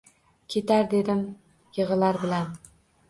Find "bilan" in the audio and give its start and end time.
2.25-2.49